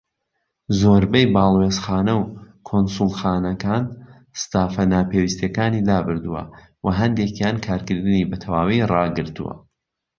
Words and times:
زۆربەی 0.79 1.27
باڵوێزخانە 1.33 2.13
و 2.19 2.29
کونسوڵخانەکان 2.69 3.83
ستافە 4.41 4.83
ناپێوستیەکانی 4.93 5.85
لابردووە، 5.89 6.43
وە 6.85 6.91
هەندێکیان 7.01 7.55
کارکردنی 7.65 8.27
بە 8.29 8.35
تەواوی 8.43 8.85
ڕاگرتووە. 8.91 9.53